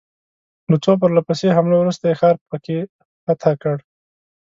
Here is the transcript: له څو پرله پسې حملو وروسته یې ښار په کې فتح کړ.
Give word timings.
له 0.71 0.77
څو 0.83 0.91
پرله 1.01 1.21
پسې 1.27 1.47
حملو 1.57 1.75
وروسته 1.79 2.03
یې 2.09 2.17
ښار 2.19 2.35
په 2.49 2.57
کې 2.65 2.77
فتح 3.25 3.53
کړ. 3.61 3.77